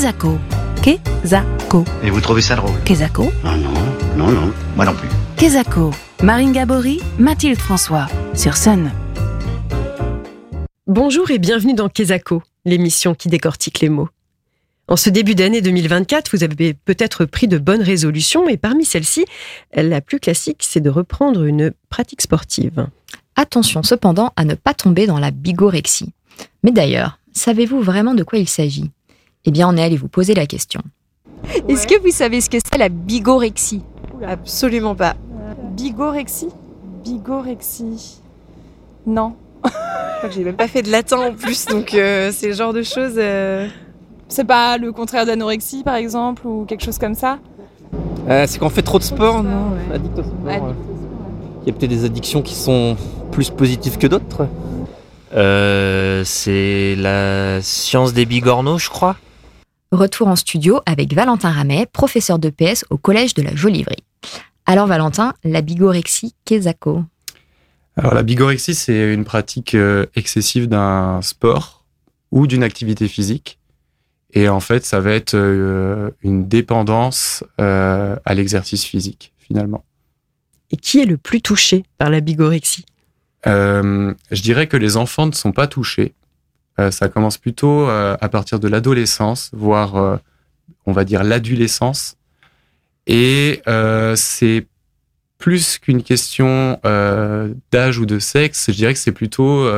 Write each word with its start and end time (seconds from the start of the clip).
Kezako. 0.00 0.38
Kezako. 0.82 1.84
Et 2.02 2.08
vous 2.08 2.22
trouvez 2.22 2.40
ça 2.40 2.56
drôle 2.56 2.72
Kezako. 2.86 3.30
Ah 3.44 3.54
non, 3.54 3.74
non, 4.16 4.32
non, 4.32 4.50
moi 4.74 4.86
non 4.86 4.94
plus. 4.94 5.10
Kezako. 5.36 5.90
Marine 6.22 6.52
Gabory, 6.52 7.02
Mathilde 7.18 7.58
François. 7.58 8.06
Sur 8.32 8.56
Sun. 8.56 8.90
Bonjour 10.86 11.30
et 11.30 11.38
bienvenue 11.38 11.74
dans 11.74 11.90
Kezako, 11.90 12.42
l'émission 12.64 13.14
qui 13.14 13.28
décortique 13.28 13.80
les 13.80 13.90
mots. 13.90 14.08
En 14.88 14.96
ce 14.96 15.10
début 15.10 15.34
d'année 15.34 15.60
2024, 15.60 16.34
vous 16.34 16.44
avez 16.44 16.72
peut-être 16.72 17.26
pris 17.26 17.46
de 17.46 17.58
bonnes 17.58 17.82
résolutions 17.82 18.48
et 18.48 18.56
parmi 18.56 18.86
celles-ci, 18.86 19.26
la 19.74 20.00
plus 20.00 20.18
classique, 20.18 20.62
c'est 20.66 20.80
de 20.80 20.88
reprendre 20.88 21.44
une 21.44 21.72
pratique 21.90 22.22
sportive. 22.22 22.86
Attention 23.36 23.82
cependant 23.82 24.32
à 24.36 24.46
ne 24.46 24.54
pas 24.54 24.72
tomber 24.72 25.06
dans 25.06 25.18
la 25.18 25.30
bigorexie. 25.30 26.14
Mais 26.62 26.70
d'ailleurs, 26.70 27.18
savez-vous 27.34 27.82
vraiment 27.82 28.14
de 28.14 28.24
quoi 28.24 28.38
il 28.38 28.48
s'agit? 28.48 28.90
Eh 29.46 29.50
bien, 29.50 29.68
on 29.68 29.76
est 29.76 29.82
allé 29.82 29.96
vous 29.96 30.08
poser 30.08 30.34
la 30.34 30.46
question. 30.46 30.80
Est-ce 31.68 31.86
que 31.86 32.00
vous 32.00 32.10
savez 32.10 32.40
ce 32.40 32.50
que 32.50 32.58
c'est 32.62 32.78
la 32.78 32.88
bigorexie 32.88 33.82
Absolument 34.26 34.94
pas. 34.94 35.14
Bigorexie 35.76 36.50
Bigorexie. 37.04 38.20
Non. 39.06 39.34
Je 39.64 39.70
crois 39.70 40.28
que 40.28 40.34
j'ai 40.34 40.44
même 40.44 40.56
pas 40.56 40.68
fait 40.68 40.82
de 40.82 40.90
latin 40.90 41.18
en 41.30 41.32
plus, 41.34 41.64
donc 41.66 41.94
euh, 41.94 42.30
c'est 42.32 42.48
le 42.48 42.52
genre 42.52 42.74
de 42.74 42.82
choses. 42.82 43.14
euh, 43.16 43.66
C'est 44.28 44.44
pas 44.44 44.76
le 44.76 44.92
contraire 44.92 45.24
d'anorexie 45.24 45.82
par 45.82 45.94
exemple 45.94 46.46
ou 46.46 46.66
quelque 46.66 46.84
chose 46.84 46.98
comme 46.98 47.14
ça? 47.14 47.38
Euh, 48.28 48.44
c'est 48.46 48.58
qu'on 48.58 48.68
fait 48.68 48.82
trop 48.82 48.98
de 48.98 49.02
sport, 49.04 49.42
non? 49.42 49.72
ouais. 49.72 49.94
Addict 49.94 50.18
au 50.18 50.22
sport. 50.22 50.34
Addict 50.46 50.62
ouais. 50.68 50.74
Il 51.62 51.66
y 51.68 51.70
a 51.70 51.78
peut-être 51.78 51.90
des 51.90 52.04
addictions 52.04 52.42
qui 52.42 52.54
sont 52.54 52.96
plus 53.32 53.48
positives 53.50 53.96
que 53.96 54.06
d'autres. 54.06 54.46
Euh, 55.34 56.22
c'est 56.26 56.94
la 56.96 57.62
science 57.62 58.12
des 58.12 58.26
bigorneaux, 58.26 58.76
je 58.78 58.90
crois. 58.90 59.16
Retour 59.92 60.28
en 60.28 60.36
studio 60.36 60.80
avec 60.86 61.12
Valentin 61.14 61.50
Ramet, 61.50 61.86
professeur 61.86 62.38
de 62.38 62.50
PS 62.50 62.84
au 62.90 62.96
collège 62.96 63.34
de 63.34 63.42
la 63.42 63.54
Joliverie. 63.56 64.04
Alors 64.66 64.86
Valentin, 64.86 65.34
la 65.42 65.62
bigorexie, 65.62 66.34
qu'est-ce 66.44 66.68
Alors 67.96 68.14
la 68.14 68.22
bigorexie, 68.22 68.74
c'est 68.74 69.12
une 69.12 69.24
pratique 69.24 69.74
euh, 69.74 70.06
excessive 70.14 70.68
d'un 70.68 71.20
sport 71.22 71.84
ou 72.30 72.46
d'une 72.46 72.62
activité 72.62 73.08
physique. 73.08 73.58
Et 74.32 74.48
en 74.48 74.60
fait, 74.60 74.84
ça 74.84 75.00
va 75.00 75.12
être 75.12 75.34
euh, 75.34 76.10
une 76.22 76.46
dépendance 76.46 77.42
euh, 77.60 78.16
à 78.24 78.34
l'exercice 78.34 78.84
physique, 78.84 79.32
finalement. 79.38 79.84
Et 80.70 80.76
qui 80.76 81.00
est 81.00 81.04
le 81.04 81.16
plus 81.16 81.42
touché 81.42 81.84
par 81.98 82.10
la 82.10 82.20
bigorexie? 82.20 82.86
Euh, 83.46 84.14
je 84.30 84.42
dirais 84.42 84.66
que 84.66 84.76
les 84.76 84.96
enfants 84.96 85.26
ne 85.26 85.32
sont 85.32 85.52
pas 85.52 85.66
touchés. 85.66 86.14
Euh, 86.78 86.90
ça 86.90 87.08
commence 87.08 87.38
plutôt 87.38 87.88
euh, 87.88 88.16
à 88.20 88.28
partir 88.28 88.60
de 88.60 88.68
l'adolescence, 88.68 89.50
voire, 89.52 89.96
euh, 89.96 90.16
on 90.86 90.92
va 90.92 91.04
dire, 91.04 91.24
l'adolescence. 91.24 92.16
Et 93.06 93.62
c'est 94.14 94.66
plus 95.38 95.78
qu'une 95.78 96.02
question 96.02 96.78
d'âge 97.72 97.98
ou 97.98 98.06
de 98.06 98.18
sexe. 98.20 98.66
Je 98.70 98.76
dirais 98.76 98.92
que 98.92 99.00
c'est 99.00 99.10
plutôt 99.10 99.68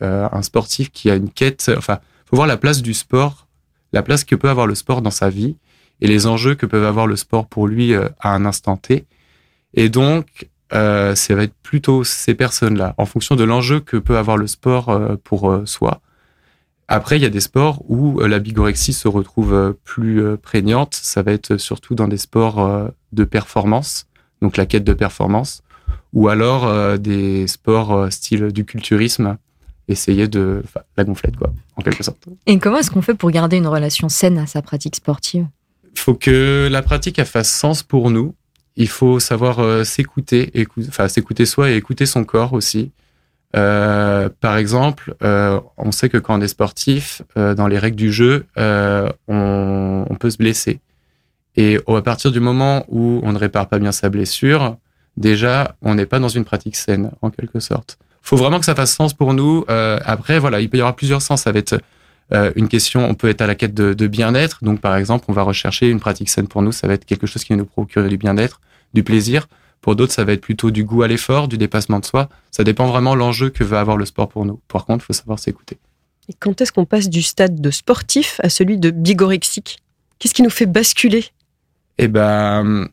un 0.00 0.42
sportif 0.42 0.90
qui 0.90 1.08
a 1.08 1.14
une 1.14 1.30
quête. 1.30 1.70
Enfin, 1.76 2.00
faut 2.24 2.34
voir 2.34 2.48
la 2.48 2.56
place 2.56 2.82
du 2.82 2.92
sport, 2.92 3.46
la 3.92 4.02
place 4.02 4.24
que 4.24 4.34
peut 4.34 4.48
avoir 4.48 4.66
le 4.66 4.74
sport 4.74 5.02
dans 5.02 5.12
sa 5.12 5.28
vie 5.28 5.56
et 6.00 6.08
les 6.08 6.26
enjeux 6.26 6.56
que 6.56 6.66
peut 6.66 6.84
avoir 6.84 7.06
le 7.06 7.14
sport 7.14 7.46
pour 7.46 7.68
lui 7.68 7.94
à 7.94 8.34
un 8.34 8.44
instant 8.44 8.76
T. 8.76 9.04
Et 9.74 9.88
donc, 9.88 10.48
euh, 10.72 11.14
ça 11.14 11.34
va 11.36 11.44
être 11.44 11.54
plutôt 11.62 12.02
ces 12.02 12.34
personnes-là, 12.34 12.94
en 12.98 13.06
fonction 13.06 13.36
de 13.36 13.44
l'enjeu 13.44 13.78
que 13.78 13.98
peut 13.98 14.18
avoir 14.18 14.36
le 14.36 14.48
sport 14.48 15.18
pour 15.22 15.60
soi. 15.66 16.00
Après, 16.88 17.16
il 17.16 17.22
y 17.22 17.26
a 17.26 17.30
des 17.30 17.40
sports 17.40 17.82
où 17.88 18.20
euh, 18.20 18.28
la 18.28 18.38
bigorexie 18.38 18.92
se 18.92 19.08
retrouve 19.08 19.54
euh, 19.54 19.72
plus 19.84 20.22
euh, 20.22 20.36
prégnante. 20.36 20.94
Ça 20.94 21.22
va 21.22 21.32
être 21.32 21.56
surtout 21.56 21.94
dans 21.94 22.08
des 22.08 22.18
sports 22.18 22.90
de 23.12 23.24
performance, 23.24 24.06
donc 24.42 24.56
la 24.56 24.66
quête 24.66 24.84
de 24.84 24.92
performance, 24.92 25.62
ou 26.12 26.28
alors 26.28 26.98
des 26.98 27.46
sports 27.46 28.12
style 28.12 28.48
du 28.52 28.64
culturisme, 28.64 29.36
essayer 29.88 30.28
de 30.28 30.62
enfin, 30.64 30.80
la 30.96 31.04
gonflette, 31.04 31.36
quoi, 31.36 31.52
en 31.76 31.82
quelque 31.82 32.02
sorte. 32.02 32.18
Et 32.46 32.58
comment 32.58 32.78
est-ce 32.78 32.90
qu'on 32.90 33.02
fait 33.02 33.14
pour 33.14 33.30
garder 33.30 33.56
une 33.56 33.66
relation 33.66 34.08
saine 34.08 34.38
à 34.38 34.46
sa 34.46 34.62
pratique 34.62 34.96
sportive? 34.96 35.46
Il 35.92 35.98
faut 35.98 36.14
que 36.14 36.68
la 36.70 36.82
pratique 36.82 37.18
elle 37.18 37.26
fasse 37.26 37.50
sens 37.52 37.82
pour 37.82 38.10
nous. 38.10 38.34
Il 38.76 38.88
faut 38.88 39.20
savoir 39.20 39.84
s'écouter, 39.86 40.50
écou- 40.54 40.84
enfin 40.88 41.06
s'écouter 41.08 41.46
soi 41.46 41.70
et 41.70 41.76
écouter 41.76 42.06
son 42.06 42.24
corps 42.24 42.52
aussi. 42.52 42.90
Euh, 43.54 44.28
par 44.40 44.56
exemple, 44.56 45.14
euh, 45.22 45.60
on 45.76 45.92
sait 45.92 46.08
que 46.08 46.18
quand 46.18 46.38
on 46.38 46.40
est 46.40 46.48
sportif, 46.48 47.22
euh, 47.36 47.54
dans 47.54 47.68
les 47.68 47.78
règles 47.78 47.96
du 47.96 48.12
jeu, 48.12 48.46
on, 48.56 50.16
peut 50.18 50.30
se 50.30 50.38
blesser. 50.38 50.80
Et 51.56 51.78
à 51.86 52.02
partir 52.02 52.32
du 52.32 52.40
moment 52.40 52.84
où 52.88 53.20
on 53.22 53.32
ne 53.32 53.38
répare 53.38 53.68
pas 53.68 53.78
bien 53.78 53.92
sa 53.92 54.08
blessure, 54.08 54.76
déjà, 55.16 55.76
on 55.82 55.94
n'est 55.94 56.06
pas 56.06 56.18
dans 56.18 56.28
une 56.28 56.44
pratique 56.44 56.76
saine, 56.76 57.10
en 57.20 57.30
quelque 57.30 57.60
sorte. 57.60 57.98
faut 58.22 58.36
vraiment 58.36 58.58
que 58.58 58.64
ça 58.64 58.74
fasse 58.74 58.94
sens 58.94 59.12
pour 59.12 59.34
nous. 59.34 59.64
Après, 59.68 60.38
voilà, 60.38 60.60
il 60.60 60.70
peut 60.70 60.78
y 60.78 60.80
avoir 60.80 60.96
plusieurs 60.96 61.20
sens. 61.20 61.42
Ça 61.42 61.52
va 61.52 61.58
être 61.58 61.78
une 62.56 62.68
question, 62.68 63.06
on 63.08 63.14
peut 63.14 63.28
être 63.28 63.42
à 63.42 63.46
la 63.46 63.54
quête 63.54 63.74
de, 63.74 63.92
de 63.92 64.06
bien-être. 64.06 64.64
Donc, 64.64 64.80
par 64.80 64.96
exemple, 64.96 65.26
on 65.28 65.32
va 65.32 65.42
rechercher 65.42 65.90
une 65.90 66.00
pratique 66.00 66.30
saine 66.30 66.48
pour 66.48 66.62
nous. 66.62 66.72
Ça 66.72 66.86
va 66.86 66.94
être 66.94 67.04
quelque 67.04 67.26
chose 67.26 67.44
qui 67.44 67.52
va 67.52 67.56
nous 67.56 67.66
procurer 67.66 68.08
du 68.08 68.16
bien-être, 68.16 68.60
du 68.94 69.02
plaisir. 69.02 69.46
Pour 69.84 69.96
d'autres, 69.96 70.14
ça 70.14 70.24
va 70.24 70.32
être 70.32 70.40
plutôt 70.40 70.70
du 70.70 70.82
goût 70.82 71.02
à 71.02 71.08
l'effort, 71.08 71.46
du 71.46 71.58
dépassement 71.58 71.98
de 71.98 72.06
soi. 72.06 72.30
Ça 72.50 72.64
dépend 72.64 72.86
vraiment 72.86 73.14
l'enjeu 73.14 73.50
que 73.50 73.62
va 73.64 73.80
avoir 73.80 73.98
le 73.98 74.06
sport 74.06 74.30
pour 74.30 74.46
nous. 74.46 74.58
Par 74.66 74.86
contre, 74.86 75.04
il 75.04 75.06
faut 75.08 75.12
savoir 75.12 75.38
s'écouter. 75.38 75.76
Et 76.30 76.32
quand 76.32 76.58
est-ce 76.62 76.72
qu'on 76.72 76.86
passe 76.86 77.10
du 77.10 77.20
stade 77.20 77.60
de 77.60 77.70
sportif 77.70 78.40
à 78.42 78.48
celui 78.48 78.78
de 78.78 78.90
bigorexique 78.90 79.80
Qu'est-ce 80.18 80.32
qui 80.32 80.40
nous 80.40 80.48
fait 80.48 80.64
basculer? 80.64 81.26
Eh 81.98 82.08
ben, 82.08 82.88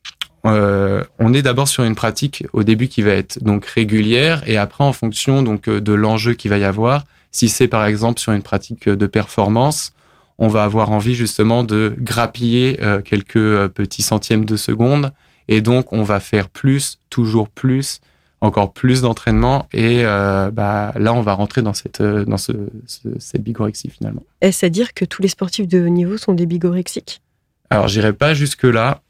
euh, 0.46 1.02
on 1.18 1.34
est 1.34 1.41
d'abord 1.41 1.69
sur 1.69 1.85
une 1.85 1.96
pratique 1.96 2.44
au 2.52 2.63
début 2.63 2.90
qui 2.90 3.03
va 3.03 3.12
être 3.12 3.41
donc 3.41 3.68
régulière 3.68 4.44
et 4.46 4.58
après 4.58 4.84
en 4.84 4.91
fonction 4.91 5.44
donc 5.44 5.69
euh, 5.69 5.79
de 5.79 5.94
l'enjeu 5.94 6.34
qu'il 6.34 6.52
va 6.52 6.58
y 6.58 6.66
avoir. 6.66 7.06
Si 7.31 7.47
c'est 7.47 7.69
par 7.69 7.85
exemple 7.85 8.19
sur 8.19 8.34
une 8.34 8.44
pratique 8.44 8.90
de 8.90 9.08
performance, 9.08 9.94
on 10.40 10.50
va 10.50 10.66
avoir 10.66 10.91
envie 10.91 11.16
justement 11.16 11.63
de 11.63 11.96
grappiller 12.00 12.79
euh, 12.81 13.02
quelques 13.02 13.69
petits 13.69 14.02
centièmes 14.02 14.44
de 14.44 14.58
seconde 14.58 15.13
et 15.47 15.62
donc 15.62 15.91
on 15.94 16.03
va 16.03 16.19
faire 16.19 16.50
plus, 16.50 17.00
toujours 17.09 17.50
plus, 17.50 18.00
encore 18.41 18.74
plus 18.74 19.02
d'entraînement 19.02 19.68
et 19.74 20.03
euh, 20.03 20.50
bah, 20.52 20.94
là 20.97 21.13
on 21.13 21.22
va 21.22 21.34
rentrer 21.34 21.62
dans 21.62 21.74
cette 21.75 22.02
euh, 22.02 22.25
dans 22.25 22.38
ce, 22.38 22.52
ce- 22.88 23.19
cette 23.19 23.44
bigorexie 23.44 23.90
finalement. 23.90 24.24
Est-ce 24.41 24.66
à 24.66 24.69
dire 24.69 24.94
que 24.94 25.06
tous 25.06 25.22
les 25.22 25.28
sportifs 25.28 25.68
de 25.68 25.79
haut 25.85 25.90
niveau 25.90 26.18
sont 26.18 26.34
des 26.34 26.46
bigorexiques? 26.47 27.22
Alors, 27.69 27.88
j'irai 27.88 28.12
pas 28.13 28.34
jusque-là, 28.34 29.02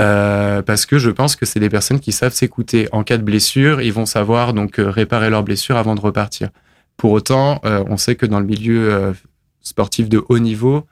euh, 0.00 0.62
parce 0.62 0.86
que 0.86 0.98
je 0.98 1.10
pense 1.10 1.36
que 1.36 1.46
c'est 1.46 1.60
des 1.60 1.70
personnes 1.70 2.00
qui 2.00 2.12
savent 2.12 2.34
s'écouter. 2.34 2.88
En 2.92 3.02
cas 3.04 3.16
de 3.16 3.22
blessure, 3.22 3.80
ils 3.80 3.92
vont 3.92 4.06
savoir 4.06 4.52
donc 4.54 4.74
réparer 4.76 5.30
leur 5.30 5.42
blessure 5.42 5.76
avant 5.76 5.94
de 5.94 6.00
repartir. 6.00 6.50
Pour 6.96 7.12
autant, 7.12 7.60
euh, 7.64 7.84
on 7.88 7.96
sait 7.96 8.14
que 8.16 8.26
dans 8.26 8.40
le 8.40 8.46
milieu 8.46 9.14
sportif 9.60 10.08
de 10.08 10.22
haut 10.28 10.38
niveau, 10.38 10.84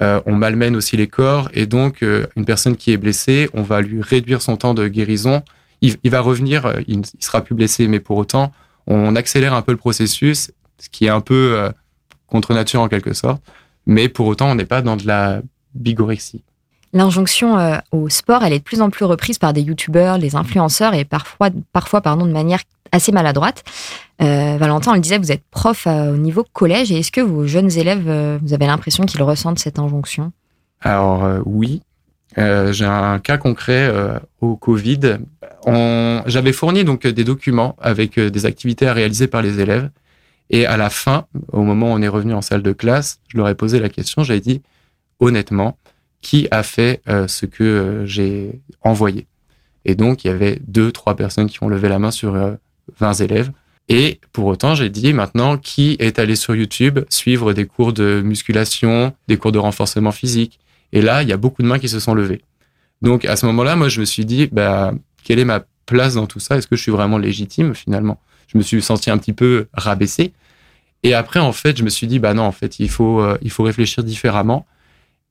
euh, 0.00 0.20
on 0.26 0.34
malmène 0.34 0.76
aussi 0.76 0.96
les 0.96 1.08
corps, 1.08 1.48
et 1.52 1.66
donc 1.66 2.02
euh, 2.02 2.26
une 2.36 2.44
personne 2.44 2.76
qui 2.76 2.92
est 2.92 2.96
blessée, 2.96 3.48
on 3.52 3.62
va 3.62 3.80
lui 3.80 4.00
réduire 4.00 4.42
son 4.42 4.56
temps 4.56 4.74
de 4.74 4.86
guérison. 4.86 5.42
Il, 5.80 5.96
va 6.04 6.20
revenir, 6.20 6.66
euh, 6.66 6.80
il 6.86 7.00
ne 7.00 7.04
sera 7.20 7.40
plus 7.40 7.54
blessé, 7.54 7.88
mais 7.88 8.00
pour 8.00 8.16
autant, 8.16 8.52
on 8.86 9.16
accélère 9.16 9.54
un 9.54 9.62
peu 9.62 9.72
le 9.72 9.78
processus, 9.78 10.50
ce 10.78 10.88
qui 10.88 11.06
est 11.06 11.10
un 11.10 11.20
peu 11.20 11.70
contre 12.26 12.54
nature 12.54 12.80
en 12.80 12.88
quelque 12.88 13.12
sorte. 13.12 13.42
Mais 13.86 14.08
pour 14.08 14.26
autant, 14.26 14.50
on 14.50 14.54
n'est 14.54 14.64
pas 14.64 14.80
dans 14.80 14.96
de 14.96 15.06
la 15.06 15.42
bigorexie. 15.74 16.42
L'injonction 16.94 17.80
au 17.92 18.08
sport, 18.08 18.42
elle 18.44 18.54
est 18.54 18.60
de 18.60 18.64
plus 18.64 18.80
en 18.80 18.88
plus 18.88 19.04
reprise 19.04 19.38
par 19.38 19.52
des 19.52 19.60
youtubeurs, 19.60 20.18
des 20.18 20.36
influenceurs 20.36 20.94
et 20.94 21.04
parfois, 21.04 21.50
parfois 21.72 22.00
pardon, 22.00 22.24
de 22.24 22.32
manière 22.32 22.60
assez 22.92 23.12
maladroite. 23.12 23.64
Euh, 24.20 24.56
Valentin, 24.58 24.92
on 24.92 24.94
le 24.94 25.00
disait, 25.00 25.18
vous 25.18 25.30
êtes 25.30 25.44
prof 25.50 25.86
euh, 25.86 26.12
au 26.14 26.16
niveau 26.16 26.44
collège 26.52 26.90
et 26.90 26.98
est-ce 26.98 27.12
que 27.12 27.20
vos 27.20 27.46
jeunes 27.46 27.70
élèves, 27.78 28.08
euh, 28.08 28.38
vous 28.42 28.52
avez 28.52 28.66
l'impression 28.66 29.04
qu'ils 29.04 29.22
ressentent 29.22 29.60
cette 29.60 29.78
injonction? 29.78 30.32
Alors 30.80 31.28
oui, 31.44 31.82
j'ai 32.36 32.84
un 32.84 33.18
cas 33.18 33.36
concret 33.36 33.92
au 34.40 34.54
Covid. 34.54 35.18
J'avais 35.66 36.52
fourni 36.52 36.84
donc 36.84 37.04
des 37.04 37.24
documents 37.24 37.74
avec 37.80 38.18
des 38.20 38.46
activités 38.46 38.86
à 38.86 38.92
réaliser 38.92 39.26
par 39.26 39.42
les 39.42 39.58
élèves. 39.58 39.90
Et 40.50 40.66
à 40.66 40.76
la 40.76 40.88
fin, 40.88 41.26
au 41.52 41.62
moment 41.62 41.88
où 41.88 41.96
on 41.96 42.00
est 42.00 42.08
revenu 42.08 42.32
en 42.32 42.42
salle 42.42 42.62
de 42.62 42.72
classe, 42.72 43.18
je 43.26 43.38
leur 43.38 43.48
ai 43.48 43.56
posé 43.56 43.80
la 43.80 43.88
question. 43.88 44.22
J'avais 44.22 44.40
dit 44.40 44.62
honnêtement, 45.18 45.76
qui 46.20 46.46
a 46.52 46.62
fait 46.62 47.02
ce 47.26 47.44
que 47.44 48.04
j'ai 48.06 48.60
envoyé? 48.82 49.26
Et 49.84 49.96
donc 49.96 50.22
il 50.22 50.28
y 50.28 50.30
avait 50.30 50.60
deux, 50.64 50.92
trois 50.92 51.16
personnes 51.16 51.48
qui 51.48 51.60
ont 51.64 51.68
levé 51.68 51.88
la 51.88 51.98
main 51.98 52.12
sur 52.12 52.36
20 52.98 53.14
élèves. 53.20 53.52
Et 53.88 54.20
pour 54.32 54.46
autant, 54.46 54.74
j'ai 54.74 54.90
dit 54.90 55.12
maintenant 55.12 55.56
qui 55.56 55.96
est 55.98 56.18
allé 56.18 56.36
sur 56.36 56.54
YouTube 56.54 57.00
suivre 57.08 57.52
des 57.52 57.66
cours 57.66 57.92
de 57.92 58.20
musculation, 58.22 59.14
des 59.28 59.38
cours 59.38 59.52
de 59.52 59.58
renforcement 59.58 60.12
physique? 60.12 60.58
Et 60.92 61.00
là, 61.00 61.22
il 61.22 61.28
y 61.28 61.32
a 61.32 61.36
beaucoup 61.36 61.62
de 61.62 61.66
mains 61.66 61.78
qui 61.78 61.88
se 61.88 62.00
sont 62.00 62.14
levées. 62.14 62.42
Donc 63.00 63.24
à 63.24 63.36
ce 63.36 63.46
moment-là, 63.46 63.76
moi, 63.76 63.88
je 63.88 64.00
me 64.00 64.04
suis 64.04 64.24
dit, 64.24 64.48
bah, 64.50 64.92
quelle 65.24 65.38
est 65.38 65.44
ma 65.44 65.64
place 65.86 66.14
dans 66.14 66.26
tout 66.26 66.40
ça? 66.40 66.56
Est-ce 66.56 66.66
que 66.66 66.76
je 66.76 66.82
suis 66.82 66.92
vraiment 66.92 67.18
légitime 67.18 67.74
finalement? 67.74 68.20
Je 68.48 68.58
me 68.58 68.62
suis 68.62 68.82
senti 68.82 69.10
un 69.10 69.18
petit 69.18 69.32
peu 69.32 69.66
rabaissé. 69.72 70.32
Et 71.02 71.14
après, 71.14 71.40
en 71.40 71.52
fait, 71.52 71.76
je 71.78 71.84
me 71.84 71.90
suis 71.90 72.06
dit, 72.06 72.18
bah 72.18 72.34
non, 72.34 72.42
en 72.42 72.52
fait, 72.52 72.80
il 72.80 72.90
faut, 72.90 73.20
euh, 73.20 73.38
il 73.42 73.50
faut 73.50 73.62
réfléchir 73.62 74.02
différemment. 74.04 74.66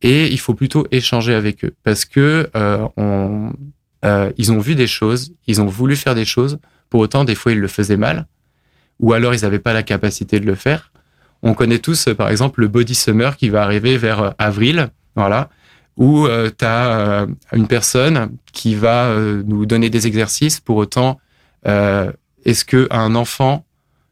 et 0.01 0.27
il 0.31 0.39
faut 0.39 0.53
plutôt 0.53 0.87
échanger 0.91 1.33
avec 1.33 1.65
eux 1.65 1.73
parce 1.83 2.05
que 2.05 2.49
euh, 2.55 2.87
euh, 4.05 4.31
ils 4.37 4.51
ont 4.51 4.59
vu 4.59 4.75
des 4.75 4.87
choses, 4.87 5.33
ils 5.47 5.59
ont 5.61 5.65
voulu 5.65 5.95
faire 5.95 6.15
des 6.15 6.25
choses. 6.25 6.59
Pour 6.89 7.01
autant, 7.01 7.23
des 7.23 7.35
fois, 7.35 7.51
ils 7.51 7.59
le 7.59 7.67
faisaient 7.67 7.97
mal, 7.97 8.27
ou 8.99 9.13
alors 9.13 9.33
ils 9.33 9.41
n'avaient 9.41 9.59
pas 9.59 9.73
la 9.73 9.83
capacité 9.83 10.39
de 10.39 10.45
le 10.45 10.55
faire. 10.55 10.91
On 11.43 11.53
connaît 11.53 11.79
tous, 11.79 12.07
euh, 12.07 12.15
par 12.15 12.29
exemple, 12.29 12.61
le 12.61 12.67
body 12.67 12.95
summer 12.95 13.37
qui 13.37 13.49
va 13.49 13.63
arriver 13.63 13.97
vers 13.97 14.21
euh, 14.21 14.29
avril, 14.39 14.89
voilà, 15.15 15.49
où 15.97 16.27
euh, 16.27 16.49
tu 16.57 16.65
as 16.65 17.25
une 17.53 17.67
personne 17.67 18.37
qui 18.53 18.75
va 18.75 19.05
euh, 19.05 19.43
nous 19.45 19.65
donner 19.65 19.89
des 19.89 20.07
exercices. 20.07 20.59
Pour 20.59 20.77
autant, 20.77 21.19
euh, 21.67 22.11
est-ce 22.45 22.63
qu'un 22.65 23.15
enfant, 23.15 23.65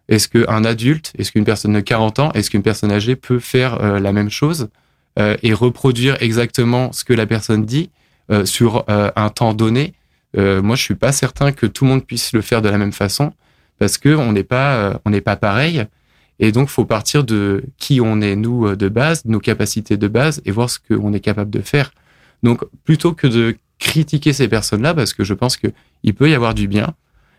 est-ce 0.10 0.28
qu'un 0.28 0.66
adulte, 0.66 1.14
est-ce 1.18 1.32
qu'une 1.32 1.46
personne 1.46 1.74
de 1.74 1.80
40 1.80 2.20
ans, 2.20 2.32
est-ce 2.34 2.50
qu'une 2.50 2.64
personne 2.64 2.92
âgée 2.92 3.16
peut 3.16 3.40
faire 3.40 3.82
euh, 3.82 4.00
la 4.00 4.12
même 4.12 4.30
chose 4.30 4.70
euh, 5.20 5.38
et 5.44 5.54
reproduire 5.54 6.18
exactement 6.22 6.92
ce 6.92 7.04
que 7.04 7.14
la 7.14 7.26
personne 7.26 7.66
dit 7.66 7.92
euh, 8.32 8.46
sur 8.46 8.84
euh, 8.90 9.12
un 9.16 9.30
temps 9.30 9.54
donné? 9.54 9.94
Euh, 10.38 10.62
Moi, 10.62 10.76
je 10.76 10.84
suis 10.84 10.96
pas 10.96 11.12
certain 11.12 11.52
que 11.52 11.66
tout 11.66 11.86
le 11.86 11.92
monde 11.92 12.06
puisse 12.06 12.34
le 12.34 12.42
faire 12.42 12.62
de 12.62 12.70
la 12.70 12.78
même 12.78 12.92
façon 12.92 13.34
parce 13.80 13.98
que 13.98 14.10
on 14.10 14.32
n'est 14.32 14.44
pas, 14.44 14.76
euh, 14.76 14.94
on 15.06 15.10
n'est 15.10 15.22
pas 15.22 15.36
pareil. 15.36 15.86
Et 16.40 16.52
donc, 16.52 16.70
faut 16.70 16.86
partir 16.86 17.24
de 17.24 17.64
qui 17.78 18.02
on 18.02 18.22
est 18.22 18.36
nous 18.36 18.68
euh, 18.68 18.76
de 18.76 18.90
base, 18.90 19.24
nos 19.26 19.40
capacités 19.40 19.98
de 19.98 20.08
base, 20.08 20.42
et 20.46 20.52
voir 20.52 20.70
ce 20.70 20.80
qu'on 20.80 21.14
est 21.14 21.20
capable 21.20 21.50
de 21.50 21.62
faire. 21.62 21.92
Donc, 22.44 22.64
plutôt 22.84 23.14
que 23.14 23.28
de 23.28 23.58
critiquer 23.80 24.34
ces 24.34 24.48
personnes-là, 24.48 24.94
parce 24.94 25.14
que 25.14 25.24
je 25.24 25.34
pense 25.34 25.58
que 25.58 25.68
il 26.04 26.14
peut 26.14 26.30
y 26.30 26.34
avoir 26.34 26.54
du 26.54 26.68
bien, 26.68 26.94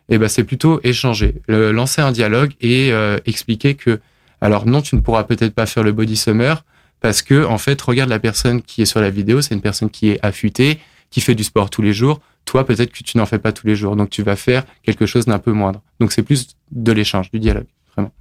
et 0.09 0.19
ben 0.19 0.29
c'est 0.29 0.45
plutôt 0.45 0.81
échanger, 0.85 1.41
lancer 1.49 2.01
un 2.01 2.13
dialogue 2.13 2.53
et 2.61 2.93
expliquer 3.25 3.75
que, 3.75 4.01
alors 4.41 4.67
non, 4.67 4.83
tu 4.83 4.95
ne 4.97 5.01
pourras 5.01 5.25
peut-être 5.25 5.55
pas 5.55 5.67
faire 5.67 5.83
le 5.83 5.93
body 5.93 6.17
summer 6.17 6.65
parce 7.01 7.23
que 7.23 7.45
en 7.45 7.59
fait, 7.59 7.81
regarde 7.83 8.11
la 8.11 8.19
personne 8.19 8.63
qui 8.63 8.83
est 8.83 8.87
sur 8.87 9.01
la 9.01 9.11
vidéo, 9.11 9.41
c'est 9.41 9.55
une 9.55 9.61
personne 9.61 9.91
qui 9.91 10.11
est 10.11 10.19
affûtée, 10.25 10.79
qui 11.11 11.21
fait 11.21 11.35
du 11.35 11.45
sport 11.45 11.71
tous 11.71 11.83
les 11.83 11.93
jours. 11.93 12.21
Toi, 12.47 12.65
peut-être 12.65 12.91
que 12.93 13.05
tu 13.05 13.19
n'en 13.19 13.27
fais 13.27 13.39
pas 13.39 13.53
tous 13.53 13.67
les 13.67 13.77
jours, 13.77 13.95
donc 13.97 14.09
tu 14.09 14.23
vas 14.23 14.37
faire 14.37 14.65
quelque 14.83 15.05
chose 15.05 15.27
d'un 15.27 15.39
peu 15.39 15.53
moindre. 15.53 15.83
Donc 16.01 16.13
c'est 16.13 16.23
plus 16.23 16.57
de 16.73 16.93
l'échange, 16.93 17.31
du 17.31 17.39
dialogue, 17.41 17.67
vraiment. 17.95 18.13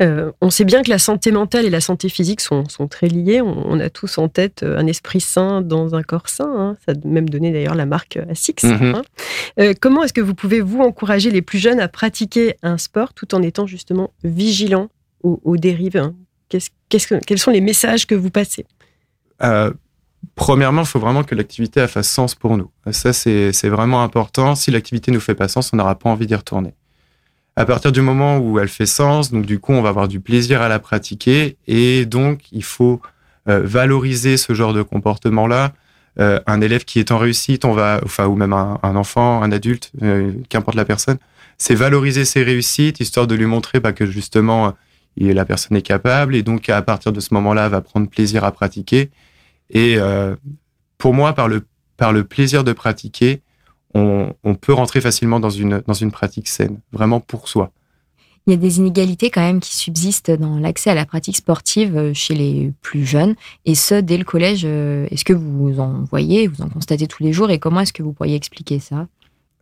Euh, 0.00 0.32
on 0.40 0.50
sait 0.50 0.64
bien 0.64 0.82
que 0.82 0.88
la 0.90 0.98
santé 0.98 1.30
mentale 1.30 1.66
et 1.66 1.70
la 1.70 1.80
santé 1.80 2.08
physique 2.08 2.40
sont, 2.40 2.68
sont 2.68 2.88
très 2.88 3.06
liées. 3.08 3.40
On, 3.42 3.70
on 3.70 3.80
a 3.80 3.90
tous 3.90 4.18
en 4.18 4.28
tête 4.28 4.62
euh, 4.62 4.78
un 4.78 4.86
esprit 4.86 5.20
sain 5.20 5.60
dans 5.62 5.94
un 5.94 6.02
corps 6.02 6.28
sain. 6.28 6.50
hein. 6.56 6.76
Ça 6.86 6.92
a 6.92 7.06
même 7.06 7.28
donné 7.28 7.52
d'ailleurs 7.52 7.74
la 7.74 7.86
marque 7.86 8.16
ASICS. 8.16 8.64
Mhm. 8.64 8.94
hein. 8.96 9.02
Euh, 9.58 9.74
comment 9.78 10.02
est-ce 10.02 10.12
que 10.12 10.20
vous 10.22 10.34
pouvez, 10.34 10.60
vous, 10.60 10.80
encourager 10.80 11.30
les 11.30 11.42
plus 11.42 11.58
jeunes 11.58 11.80
à 11.80 11.88
pratiquer 11.88 12.56
un 12.62 12.78
sport 12.78 13.12
tout 13.14 13.34
en 13.34 13.42
étant 13.42 13.66
justement 13.66 14.12
vigilants 14.24 14.88
aux, 15.22 15.40
aux 15.44 15.56
dérives 15.56 15.96
hein? 15.98 16.14
Que- 16.48 16.58
Quels 17.26 17.38
sont 17.38 17.50
les 17.50 17.60
messages 17.60 18.06
que 18.06 18.14
vous 18.14 18.30
passez? 18.30 18.64
Euh, 19.42 19.70
premièrement, 20.34 20.82
il 20.82 20.86
faut 20.86 20.98
vraiment 20.98 21.24
que 21.24 21.34
l'activité 21.34 21.86
fasse 21.86 22.08
sens 22.08 22.34
pour 22.34 22.56
nous. 22.56 22.70
Ça, 22.92 23.12
c'est 23.12 23.68
vraiment 23.68 24.02
important. 24.02 24.54
Si 24.54 24.70
l'activité 24.70 25.10
nous 25.12 25.20
fait 25.20 25.34
pas 25.34 25.48
sens, 25.48 25.72
on 25.72 25.76
n'aura 25.76 25.94
pas 25.98 26.10
envie 26.10 26.26
d'y 26.26 26.34
retourner. 26.34 26.74
À 27.56 27.64
partir 27.64 27.92
du 27.92 28.00
moment 28.00 28.38
où 28.38 28.58
elle 28.58 28.68
fait 28.68 28.86
sens, 28.86 29.30
donc 29.30 29.44
du 29.44 29.58
coup, 29.58 29.72
on 29.72 29.82
va 29.82 29.90
avoir 29.90 30.08
du 30.08 30.20
plaisir 30.20 30.62
à 30.62 30.68
la 30.68 30.78
pratiquer 30.78 31.56
et 31.66 32.06
donc 32.06 32.44
il 32.52 32.64
faut 32.64 33.02
euh, 33.48 33.60
valoriser 33.64 34.36
ce 34.36 34.54
genre 34.54 34.72
de 34.72 34.82
comportement-là. 34.82 35.72
Euh, 36.18 36.40
un 36.46 36.60
élève 36.60 36.84
qui 36.84 36.98
est 37.00 37.12
en 37.12 37.18
réussite, 37.18 37.64
on 37.64 37.72
va, 37.72 38.00
enfin, 38.04 38.26
ou 38.26 38.36
même 38.36 38.52
un, 38.52 38.96
enfant, 38.96 39.42
un 39.42 39.52
adulte, 39.52 39.92
euh, 40.02 40.32
qu'importe 40.48 40.76
la 40.76 40.84
personne, 40.84 41.18
c'est 41.58 41.74
valoriser 41.74 42.24
ses 42.24 42.42
réussites, 42.42 43.00
histoire 43.00 43.26
de 43.26 43.34
lui 43.34 43.46
montrer 43.46 43.80
bah, 43.80 43.92
que 43.92 44.06
justement, 44.06 44.74
la 45.16 45.44
personne 45.44 45.76
est 45.76 45.82
capable 45.82 46.34
et 46.34 46.42
donc 46.42 46.68
à 46.68 46.80
partir 46.82 47.12
de 47.12 47.20
ce 47.20 47.34
moment-là, 47.34 47.68
va 47.68 47.80
prendre 47.80 48.08
plaisir 48.08 48.44
à 48.44 48.52
pratiquer. 48.52 49.10
Et 49.70 49.96
euh, 49.98 50.36
pour 50.98 51.14
moi, 51.14 51.32
par 51.32 51.48
le, 51.48 51.64
par 51.96 52.12
le 52.12 52.24
plaisir 52.24 52.64
de 52.64 52.72
pratiquer, 52.72 53.40
on, 53.94 54.32
on 54.44 54.54
peut 54.54 54.72
rentrer 54.72 55.00
facilement 55.00 55.40
dans 55.40 55.50
une, 55.50 55.82
dans 55.86 55.94
une 55.94 56.12
pratique 56.12 56.48
saine, 56.48 56.80
vraiment 56.92 57.20
pour 57.20 57.48
soi. 57.48 57.72
Il 58.46 58.50
y 58.52 58.54
a 58.54 58.56
des 58.56 58.78
inégalités 58.78 59.30
quand 59.30 59.42
même 59.42 59.60
qui 59.60 59.76
subsistent 59.76 60.30
dans 60.30 60.58
l'accès 60.58 60.90
à 60.90 60.94
la 60.94 61.04
pratique 61.04 61.36
sportive 61.36 61.96
euh, 61.96 62.14
chez 62.14 62.34
les 62.34 62.72
plus 62.82 63.04
jeunes, 63.04 63.36
et 63.64 63.74
ce, 63.74 63.94
dès 64.00 64.16
le 64.16 64.24
collège. 64.24 64.62
Euh, 64.64 65.06
Est-ce 65.10 65.24
que 65.24 65.32
vous 65.34 65.78
en 65.78 66.04
voyez, 66.04 66.48
vous 66.48 66.62
en 66.62 66.68
constatez 66.68 67.06
tous 67.06 67.22
les 67.22 67.32
jours, 67.32 67.50
et 67.50 67.58
comment 67.58 67.80
est-ce 67.80 67.92
que 67.92 68.02
vous 68.02 68.12
pourriez 68.12 68.34
expliquer 68.34 68.80
ça? 68.80 69.06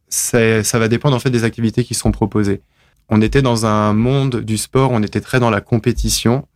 Ça 0.09 0.79
va 0.79 0.89
dépendre 0.89 1.17
en 1.17 1.19
fait 1.19 1.29
des 1.29 1.45
activités 1.45 1.85
qui 1.85 1.95
sont 1.95 2.13
proposées. 2.13 2.63
On 3.11 3.21
était 3.21 3.43
dans 3.43 3.67
un 3.67 3.93
monde 3.93 4.37
du 4.41 4.57
sport, 4.57 4.91
on 4.91 5.03
était 5.03 5.21
très 5.21 5.39
dans 5.39 5.51
la 5.51 5.61
compétition. 5.61 6.47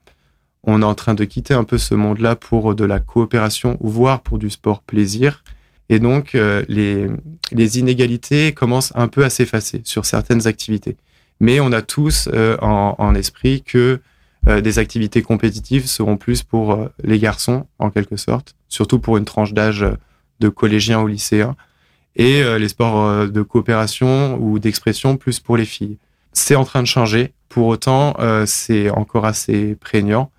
On 0.64 0.82
est 0.82 0.84
en 0.84 0.94
train 0.94 1.14
de 1.14 1.24
quitter 1.24 1.54
un 1.54 1.64
peu 1.64 1.78
ce 1.78 1.94
monde-là 1.94 2.36
pour 2.36 2.74
de 2.74 2.84
la 2.84 3.00
coopération, 3.00 3.76
voire 3.80 4.20
pour 4.20 4.38
du 4.38 4.50
sport 4.50 4.82
plaisir. 4.82 5.42
Et 5.88 5.98
donc, 5.98 6.34
euh, 6.34 6.64
les, 6.68 7.78
inégalités 7.78 8.52
commencent 8.52 8.92
un 8.94 9.08
peu 9.08 9.24
à 9.24 9.30
s'effacer 9.30 9.82
sur 9.84 10.04
certaines 10.04 10.46
activités. 10.46 10.96
Mais 11.40 11.60
on 11.60 11.72
a 11.72 11.82
tous 11.82 12.28
euh, 12.32 12.56
en, 12.60 13.14
esprit 13.14 13.62
que 13.62 14.00
euh, 14.48 14.60
des 14.60 14.78
activités 14.78 15.22
compétitives 15.22 15.86
seront 15.86 16.16
plus 16.16 16.42
pour 16.42 16.72
euh, 16.72 16.88
les 17.02 17.18
garçons, 17.18 17.66
en 17.78 17.90
quelque 17.90 18.16
sorte, 18.16 18.54
surtout 18.68 19.00
pour 19.00 19.16
une 19.16 19.24
tranche 19.24 19.52
d'âge 19.52 19.82
euh, 19.82 19.96
de 20.40 20.48
collégiens 20.48 21.00
ou 21.00 21.06
lycéens 21.08 21.56
et 22.16 22.42
euh, 22.42 22.58
les 22.58 22.68
sports 22.68 23.04
euh, 23.04 23.26
de 23.26 23.42
coopération 23.42 24.36
ou 24.40 24.58
d'expression 24.58 25.16
plus 25.16 25.40
pour 25.40 25.56
les 25.56 25.64
filles. 25.64 25.98
C'est 26.32 26.56
en 26.56 26.64
train 26.64 26.82
de 26.82 26.86
changer. 26.86 27.32
Pour 27.48 27.66
autant, 27.66 28.14
euh, 28.18 28.44
c'est 28.46 28.90
encore 28.90 29.24
assez 29.24 29.76
prégnant. 29.76 30.30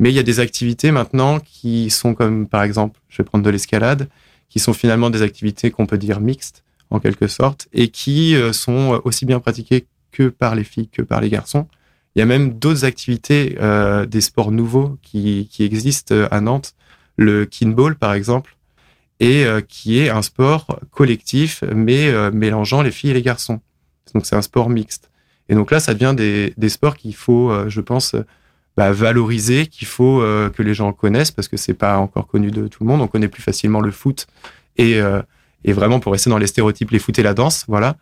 Mais 0.00 0.10
il 0.10 0.16
y 0.16 0.18
a 0.18 0.24
des 0.24 0.40
activités 0.40 0.90
maintenant 0.90 1.38
qui 1.38 1.90
sont 1.90 2.14
comme, 2.14 2.48
par 2.48 2.64
exemple, 2.64 2.98
je 3.08 3.18
vais 3.18 3.24
prendre 3.24 3.44
de 3.44 3.50
l'escalade, 3.50 4.08
qui 4.48 4.58
sont 4.58 4.72
finalement 4.72 5.10
des 5.10 5.22
activités 5.22 5.70
qu'on 5.70 5.86
peut 5.86 5.98
dire 5.98 6.20
mixtes, 6.20 6.64
en 6.90 6.98
quelque 6.98 7.28
sorte, 7.28 7.68
et 7.72 7.88
qui 7.88 8.34
euh, 8.34 8.52
sont 8.52 9.00
aussi 9.04 9.26
bien 9.26 9.38
pratiquées 9.38 9.86
que 10.10 10.28
par 10.28 10.56
les 10.56 10.64
filles 10.64 10.88
que 10.88 11.02
par 11.02 11.20
les 11.20 11.30
garçons. 11.30 11.68
Il 12.16 12.18
y 12.18 12.22
a 12.22 12.26
même 12.26 12.58
d'autres 12.58 12.84
activités, 12.84 13.56
euh, 13.60 14.06
des 14.06 14.20
sports 14.20 14.50
nouveaux 14.50 14.98
qui, 15.02 15.48
existent 15.60 16.14
euh, 16.14 16.26
à 16.32 16.40
Nantes. 16.40 16.74
Le 17.16 17.44
kinball, 17.44 17.94
par 17.94 18.14
exemple, 18.14 18.56
et 19.20 19.44
euh, 19.44 19.60
qui 19.60 19.98
est 19.98 20.08
un 20.08 20.22
sport 20.22 20.80
collectif, 20.90 21.62
mais 21.74 22.08
euh, 22.08 22.30
mélangeant 22.32 22.82
les 22.82 22.90
filles 22.90 23.10
et 23.10 23.14
les 23.14 23.22
garçons. 23.22 23.60
Donc 24.14 24.26
c'est 24.26 24.34
un 24.34 24.42
sport 24.42 24.70
mixte. 24.70 25.10
Et 25.48 25.54
donc 25.54 25.70
là, 25.70 25.78
ça 25.78 25.94
devient 25.94 26.14
des, 26.16 26.54
des 26.56 26.68
sports 26.68 26.96
qu'il 26.96 27.14
faut, 27.14 27.50
euh, 27.50 27.68
je 27.68 27.80
pense, 27.80 28.14
euh, 28.14 28.24
bah, 28.80 28.92
valoriser, 28.92 29.66
qu'il 29.66 29.86
faut 29.86 30.22
euh, 30.22 30.48
que 30.48 30.62
les 30.62 30.72
gens 30.72 30.90
connaissent, 30.94 31.32
parce 31.32 31.48
que 31.48 31.58
c'est 31.58 31.74
pas 31.74 31.98
encore 31.98 32.26
connu 32.26 32.50
de 32.50 32.66
tout 32.66 32.82
le 32.82 32.88
monde. 32.88 33.02
On 33.02 33.08
connaît 33.08 33.28
plus 33.28 33.42
facilement 33.42 33.82
le 33.82 33.90
foot 33.90 34.26
et, 34.78 34.98
euh, 35.02 35.20
et 35.64 35.74
vraiment 35.74 36.00
pour 36.00 36.12
rester 36.12 36.30
dans 36.30 36.38
les 36.38 36.46
stéréotypes, 36.46 36.90
les 36.90 36.98
foot 36.98 37.18
et 37.18 37.22
la 37.22 37.34
danse, 37.34 37.66
voilà. 37.68 37.96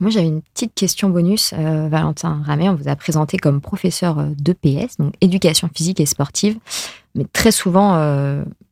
Moi, 0.00 0.10
j'avais 0.10 0.28
une 0.28 0.40
petite 0.40 0.72
question 0.74 1.10
bonus. 1.10 1.52
Euh, 1.52 1.88
Valentin 1.90 2.42
Ramet, 2.46 2.70
on 2.70 2.74
vous 2.74 2.88
a 2.88 2.96
présenté 2.96 3.36
comme 3.36 3.60
professeur 3.60 4.16
d'EPS, 4.38 4.96
donc 4.98 5.12
éducation 5.20 5.68
physique 5.74 6.00
et 6.00 6.06
sportive. 6.06 6.56
Mais 7.14 7.26
très 7.30 7.52
souvent, 7.52 7.98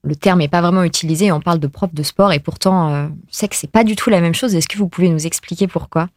le 0.07 0.14
terme 0.14 0.38
n'est 0.38 0.49
pas 0.49 0.62
vraiment 0.62 0.85
utilisé. 0.85 1.33
On 1.33 1.40
parle 1.40 1.59
de 1.59 1.66
prof 1.66 1.93
de 1.93 2.02
sport 2.02 2.33
et 2.33 2.38
pourtant, 2.38 2.95
euh, 2.95 3.09
je 3.31 3.37
sais 3.37 3.49
que 3.49 3.57
c'est 3.57 3.71
pas 3.71 3.85
du 3.85 3.97
tout 3.97 4.09
la 4.09 4.21
même 4.21 4.35
chose. 4.35 4.55
Est-ce 4.55 4.69
que 4.69 4.78
vous 4.78 4.88
pouvez 4.88 5.09
nous 5.09 5.26
expliquer 5.26 5.66
pourquoi? 5.66 6.09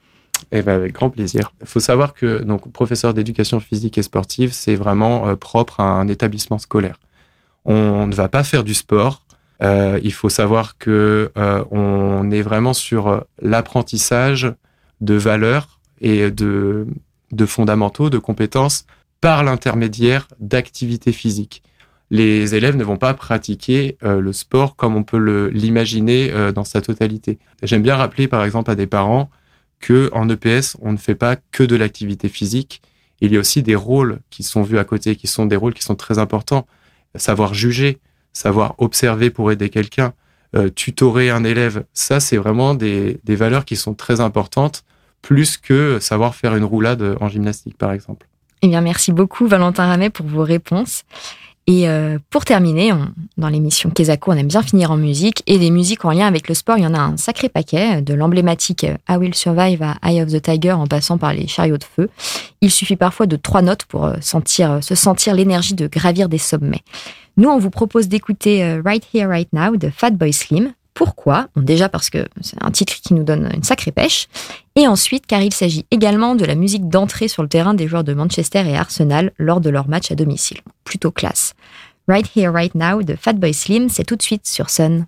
Eh 0.51 0.61
ben, 0.61 0.73
avec 0.73 0.93
grand 0.93 1.09
plaisir. 1.09 1.51
Il 1.61 1.67
faut 1.67 1.79
savoir 1.79 2.13
que 2.13 2.41
donc 2.43 2.71
professeur 2.71 3.13
d'éducation 3.13 3.59
physique 3.59 3.97
et 3.97 4.03
sportive, 4.03 4.51
c'est 4.53 4.75
vraiment 4.75 5.27
euh, 5.27 5.35
propre 5.35 5.79
à 5.79 5.83
un 5.83 6.07
établissement 6.07 6.57
scolaire. 6.57 6.99
On 7.65 8.07
ne 8.07 8.15
va 8.15 8.29
pas 8.29 8.43
faire 8.43 8.63
du 8.63 8.73
sport. 8.73 9.23
Euh, 9.61 9.99
il 10.03 10.13
faut 10.13 10.29
savoir 10.29 10.77
que 10.77 11.31
euh, 11.37 11.63
on 11.71 12.31
est 12.31 12.41
vraiment 12.41 12.73
sur 12.73 13.25
l'apprentissage 13.41 14.53
de 15.01 15.15
valeurs 15.15 15.79
et 16.01 16.31
de, 16.31 16.87
fondamentaux, 17.45 18.09
de 18.09 18.17
compétences 18.17 18.85
par 19.21 19.43
l'intermédiaire 19.43 20.27
d'activités 20.39 21.11
physiques. 21.11 21.61
Les 22.09 22.55
élèves 22.55 22.77
ne 22.77 22.83
vont 22.83 22.97
pas 22.97 23.13
pratiquer 23.13 23.97
le 24.01 24.33
sport 24.33 24.75
comme 24.75 24.95
on 24.95 25.03
peut 25.03 25.49
l'imaginer 25.53 26.31
dans 26.53 26.63
sa 26.63 26.81
totalité. 26.81 27.37
J'aime 27.61 27.83
bien 27.83 27.97
rappeler 27.97 28.27
par 28.27 28.43
exemple 28.43 28.71
à 28.71 28.75
des 28.75 28.87
parents 28.87 29.29
que 29.79 30.09
en 30.13 30.29
EPS, 30.29 30.77
on 30.81 30.91
ne 30.91 30.97
fait 30.97 31.15
pas 31.15 31.35
que 31.35 31.63
de 31.63 31.75
l'activité 31.75 32.29
physique. 32.29 32.81
Il 33.21 33.33
y 33.33 33.37
a 33.37 33.39
aussi 33.39 33.63
des 33.63 33.75
rôles 33.75 34.19
qui 34.29 34.43
sont 34.43 34.63
vus 34.63 34.77
à 34.77 34.83
côté, 34.83 35.15
qui 35.15 35.27
sont 35.27 35.45
des 35.45 35.55
rôles 35.55 35.73
qui 35.73 35.83
sont 35.83 35.95
très 35.95 36.19
importants. 36.19 36.67
Savoir 37.15 37.53
juger, 37.53 37.97
savoir 38.33 38.75
observer 38.77 39.29
pour 39.29 39.51
aider 39.51 39.69
quelqu'un, 39.69 40.13
euh, 40.55 40.69
tutorer 40.69 41.29
un 41.29 41.43
élève, 41.43 41.85
ça 41.93 42.19
c'est 42.19 42.37
vraiment 42.37 42.75
des, 42.75 43.19
des 43.23 43.35
valeurs 43.35 43.65
qui 43.65 43.75
sont 43.75 43.93
très 43.93 44.19
importantes, 44.19 44.83
plus 45.21 45.57
que 45.57 45.99
savoir 45.99 46.35
faire 46.35 46.55
une 46.55 46.63
roulade 46.63 47.17
en 47.19 47.27
gymnastique 47.27 47.77
par 47.77 47.91
exemple. 47.91 48.27
Eh 48.61 48.67
bien, 48.67 48.81
merci 48.81 49.11
beaucoup, 49.13 49.47
Valentin 49.47 49.85
Ramet, 49.85 50.09
pour 50.09 50.25
vos 50.25 50.43
réponses. 50.43 51.03
Et 51.71 51.87
euh, 51.87 52.17
pour 52.31 52.45
terminer, 52.45 52.91
on- 52.93 53.09
dans 53.37 53.47
l'émission 53.47 53.91
Kezako, 53.91 54.31
on 54.31 54.37
aime 54.37 54.47
bien 54.47 54.63
finir 54.63 54.89
en 54.89 54.97
musique. 54.97 55.43
Et 55.45 55.59
des 55.59 55.69
musiques 55.69 56.03
en 56.03 56.09
lien 56.09 56.25
avec 56.25 56.47
le 56.49 56.55
sport, 56.55 56.79
il 56.79 56.83
y 56.83 56.87
en 56.87 56.95
a 56.95 56.99
un 56.99 57.15
sacré 57.15 57.47
paquet, 57.47 58.01
de 58.01 58.15
l'emblématique 58.15 58.87
I 59.07 59.15
Will 59.17 59.35
Survive 59.35 59.83
à 59.83 59.95
Eye 60.01 60.23
of 60.23 60.31
the 60.31 60.41
Tiger 60.41 60.71
en 60.71 60.87
passant 60.87 61.19
par 61.19 61.31
les 61.31 61.45
chariots 61.47 61.77
de 61.77 61.83
feu. 61.83 62.09
Il 62.61 62.71
suffit 62.71 62.95
parfois 62.95 63.27
de 63.27 63.35
trois 63.35 63.61
notes 63.61 63.85
pour 63.85 64.05
euh, 64.05 64.15
sentir, 64.19 64.79
se 64.83 64.95
sentir 64.95 65.35
l'énergie 65.35 65.75
de 65.75 65.85
gravir 65.85 66.27
des 66.27 66.39
sommets. 66.39 66.81
Nous, 67.37 67.49
on 67.49 67.59
vous 67.59 67.69
propose 67.69 68.07
d'écouter 68.07 68.63
euh, 68.63 68.81
Right 68.83 69.03
Here, 69.13 69.27
Right 69.27 69.49
Now 69.53 69.77
de 69.77 69.91
Fatboy 69.91 70.33
Slim. 70.33 70.73
Pourquoi 70.99 71.47
Déjà 71.55 71.87
parce 71.87 72.09
que 72.09 72.25
c'est 72.41 72.61
un 72.61 72.71
titre 72.71 72.93
qui 73.01 73.13
nous 73.13 73.23
donne 73.23 73.49
une 73.55 73.63
sacrée 73.63 73.93
pêche. 73.93 74.27
Et 74.75 74.85
ensuite, 74.85 75.25
car 75.25 75.41
il 75.41 75.53
s'agit 75.53 75.85
également 75.91 76.35
de 76.35 76.43
la 76.43 76.55
musique 76.55 76.89
d'entrée 76.89 77.29
sur 77.29 77.41
le 77.41 77.47
terrain 77.47 77.73
des 77.73 77.87
joueurs 77.87 78.03
de 78.03 78.13
Manchester 78.13 78.67
et 78.67 78.75
Arsenal 78.75 79.31
lors 79.37 79.61
de 79.61 79.69
leur 79.69 79.87
match 79.87 80.11
à 80.11 80.15
domicile. 80.15 80.57
Plutôt 80.83 81.11
classe. 81.11 81.53
Right 82.09 82.29
Here, 82.35 82.49
Right 82.49 82.75
Now 82.75 83.01
de 83.01 83.15
Fatboy 83.15 83.53
Slim, 83.53 83.87
c'est 83.87 84.03
tout 84.03 84.17
de 84.17 84.21
suite 84.21 84.45
sur 84.45 84.69
Sun. 84.69 85.05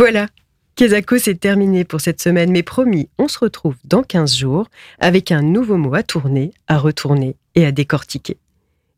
Voilà, 0.00 0.28
Kezako, 0.76 1.18
c'est 1.18 1.34
terminé 1.34 1.84
pour 1.84 2.00
cette 2.00 2.22
semaine, 2.22 2.50
mais 2.50 2.62
promis, 2.62 3.10
on 3.18 3.28
se 3.28 3.38
retrouve 3.38 3.74
dans 3.84 4.02
15 4.02 4.34
jours 4.34 4.66
avec 4.98 5.30
un 5.30 5.42
nouveau 5.42 5.76
mot 5.76 5.92
à 5.92 6.02
tourner, 6.02 6.52
à 6.68 6.78
retourner 6.78 7.36
et 7.54 7.66
à 7.66 7.70
décortiquer. 7.70 8.38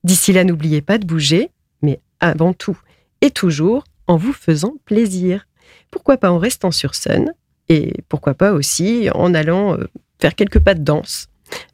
D'ici 0.05 0.33
là, 0.33 0.45
n'oubliez 0.45 0.81
pas 0.81 0.99
de 0.99 1.05
bouger, 1.05 1.51
mais 1.83 1.99
avant 2.21 2.53
tout 2.53 2.79
et 3.21 3.33
toujours 3.33 3.83
en 4.07 4.17
vous 4.17 4.33
faisant 4.33 4.75
plaisir. 4.85 5.49
Pourquoi 5.91 6.19
pas 6.19 6.31
en 6.31 6.39
restant 6.39 6.71
sur 6.71 6.95
Sun 6.95 7.33
et 7.69 7.95
pourquoi 8.09 8.35
pas 8.35 8.53
aussi 8.53 9.09
en 9.13 9.35
allant 9.35 9.75
euh, 9.75 9.89
faire 10.21 10.37
quelques 10.37 10.61
pas 10.61 10.75
de 10.75 10.85
danse. 10.85 11.27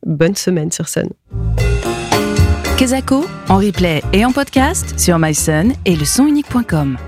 Bonne 0.07 0.37
semaine 0.37 0.73
sur 0.73 0.89
Sun. 0.89 1.11
Kezako, 2.79 3.27
en 3.51 3.59
replay 3.59 4.01
et 4.15 4.25
en 4.25 4.33
podcast 4.33 4.99
sur 4.99 5.19
mysun 5.19 5.75
et 5.85 5.97
le. 5.97 7.08